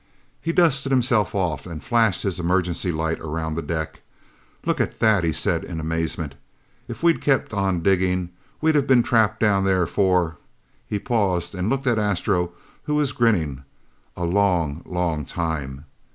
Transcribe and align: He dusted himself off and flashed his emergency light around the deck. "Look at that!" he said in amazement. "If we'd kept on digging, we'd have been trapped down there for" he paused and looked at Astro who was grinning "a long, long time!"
He 0.41 0.51
dusted 0.51 0.91
himself 0.91 1.35
off 1.35 1.67
and 1.67 1.83
flashed 1.83 2.23
his 2.23 2.39
emergency 2.39 2.91
light 2.91 3.19
around 3.19 3.53
the 3.53 3.61
deck. 3.61 4.01
"Look 4.65 4.81
at 4.81 4.99
that!" 4.99 5.23
he 5.23 5.31
said 5.31 5.63
in 5.63 5.79
amazement. 5.79 6.33
"If 6.87 7.03
we'd 7.03 7.21
kept 7.21 7.53
on 7.53 7.83
digging, 7.83 8.31
we'd 8.61 8.73
have 8.73 8.87
been 8.87 9.03
trapped 9.03 9.39
down 9.39 9.63
there 9.63 9.85
for" 9.85 10.37
he 10.89 10.97
paused 10.97 11.53
and 11.53 11.69
looked 11.69 11.85
at 11.85 11.99
Astro 11.99 12.51
who 12.85 12.95
was 12.95 13.11
grinning 13.11 13.63
"a 14.17 14.25
long, 14.25 14.81
long 14.87 15.23
time!" 15.23 15.85